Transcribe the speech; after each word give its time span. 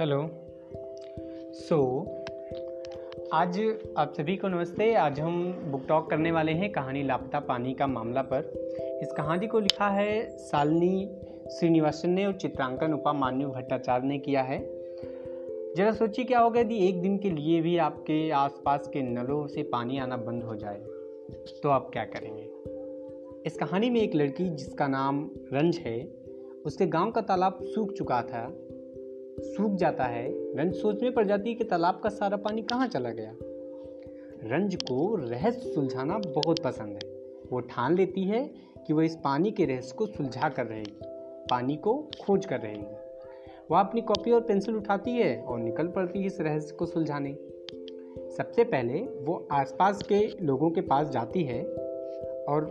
Hello 0.00 0.16
सो 1.54 1.76
so, 1.76 3.28
आज 3.32 3.60
आप 3.98 4.14
सभी 4.16 4.36
को 4.36 4.48
नमस्ते। 4.48 4.94
आज 4.94 5.20
हम 5.20 5.52
बुक 5.70 5.82
टॉक 5.88 6.10
करने 6.10 6.32
वाले 6.32 6.52
हैं 6.52 6.72
कहानी 6.72 7.02
लापता 7.02 7.40
पानी 7.40 7.74
का 7.74 7.86
मामला 7.86 8.22
पर। 8.22 8.38
इस 9.02 9.12
कहानी 9.12 9.46
को 9.46 9.60
लिखा 9.60 9.88
है 9.88 10.28
सालनी 10.38 11.10
श्रीनिवासन 11.50 12.10
ने 12.10 12.26
और 12.26 12.32
चित्रांकन 12.32 12.92
उपा 12.92 13.12
मान्यु 13.12 13.48
भट्टाचार्य 13.48 14.06
ने 14.06 14.18
किया 14.18 14.42
है। 14.42 14.58
जरा 15.76 15.92
सोचिए 15.92 16.24
क्या 16.24 16.38
होगा 16.38 16.60
यदि 16.60 16.88
एक 16.88 17.00
दिन 17.02 17.18
के 17.18 17.30
लिए 17.30 17.60
भी 17.60 17.76
आपके 17.78 18.30
आसपास 18.30 18.88
के 18.88 19.02
नलों 19.02 19.46
से 19.46 19.62
पानी 19.62 19.98
आना 19.98 20.16
बंद 20.16 20.42
हो 20.42 20.56
जाए 20.56 20.82
तो 21.62 21.68
आप 21.68 21.90
क्या 21.92 22.04
करेंगे? 22.04 22.50
इस 23.46 23.56
कहानी 23.56 23.90
में 23.90 24.00
एक 24.00 24.14
लड़की 24.14 24.50
जिसका 24.50 24.88
नाम 24.88 25.30
रंज 25.52 25.76
है 25.76 25.98
उसके 26.66 26.86
गाँव 26.86 27.10
का 27.10 27.20
तालाब 27.20 27.58
सूख 27.64 27.92
चुका 27.92 28.22
था। 28.22 28.46
सूख 29.40 29.74
जाता 29.74 30.04
है, 30.04 30.28
रंज 30.54 30.74
सोच 30.74 31.02
में 31.02 31.12
पड़ 31.14 31.26
जाती 31.26 31.48
है 31.48 31.54
कि 31.54 31.64
तालाब 31.64 32.00
का 32.04 32.08
सारा 32.08 32.36
पानी 32.36 32.62
कहाँ 32.62 32.88
चला 32.88 33.10
गया। 33.10 33.34
रंज 34.44 34.74
को 34.74 35.14
रहस्य 35.16 35.70
सुलझाना 35.70 36.18
बहुत 36.18 36.58
पसंद 36.58 36.88
है। 36.88 37.12
वो 37.52 37.60
ठान 37.60 37.94
लेती 37.94 38.24
है 38.24 38.50
कि 38.86 38.92
वह 38.92 39.04
इस 39.04 39.16
पानी 39.16 39.50
के 39.50 39.64
रहस्य 39.64 39.94
को 39.96 40.06
सुलझा 40.06 40.48
कर 40.48 40.66
रहेगी, 40.66 40.98
पानी 41.50 41.76
को 41.76 41.94
खोज 42.22 42.46
कर 42.46 42.60
रहेगी। 42.60 42.96
वह 43.70 43.80
अपनी 43.80 44.00
कॉपी 44.00 44.30
और 44.30 44.40
पेंसिल 44.40 44.76
उठाती 44.76 45.10
है 45.10 45.42
और 45.42 45.58
निकल 45.58 45.86
पड़ती 45.86 46.18
है 46.18 46.26
इस 46.26 46.40
रहस्य 46.40 46.74
को 46.74 46.86
सुलझाने। 46.86 47.36
सबसे 48.36 48.64
पहले 48.64 49.00
वो 49.24 49.46
आसपास 49.52 50.02
के 50.02 50.26
लोगों 50.42 50.70
के 50.70 50.80
पास 50.80 51.10
जाती 51.10 51.44
है 51.44 51.62
और 52.44 52.64